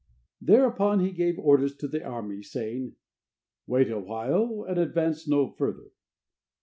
Thereupon 0.41 0.99
he 1.01 1.11
gave 1.11 1.37
orders 1.37 1.75
to 1.75 1.87
the 1.87 2.03
army, 2.03 2.41
saying: 2.41 2.95
"Wait 3.67 3.91
a 3.91 3.99
while 3.99 4.65
and 4.67 4.79
advance 4.79 5.27
no 5.27 5.47
further." 5.51 5.91